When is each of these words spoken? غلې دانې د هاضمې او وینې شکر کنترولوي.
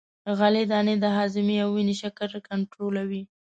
غلې 0.37 0.63
دانې 0.71 0.95
د 0.99 1.05
هاضمې 1.17 1.57
او 1.63 1.69
وینې 1.75 1.95
شکر 2.01 2.29
کنترولوي. 2.47 3.23